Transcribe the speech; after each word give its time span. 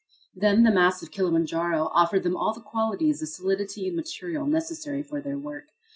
Then, 0.35 0.63
the 0.63 0.71
mass 0.71 1.03
of 1.03 1.11
Kilimanjaro 1.11 1.91
offered 1.93 2.23
them 2.23 2.35
all 2.35 2.53
the 2.55 2.59
qualities 2.59 3.21
of 3.21 3.27
solidity 3.29 3.85
and 3.87 3.95
material 3.95 4.47
necessary 4.47 5.03
for 5.03 5.21
their 5.21 5.37
work. 5.37 5.67